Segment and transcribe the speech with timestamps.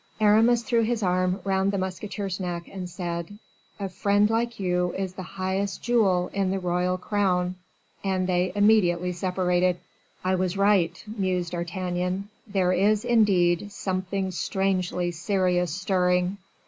[0.19, 3.37] Aramis threw his arm round the musketeer's neck, and said,
[3.79, 7.53] "A friend like you is the brightest jewel in the royal crown."
[8.03, 9.77] And they immediately separated.
[10.25, 16.39] "I was right," mused D'Artagnan; "there is, indeed, something strangely serious stirring."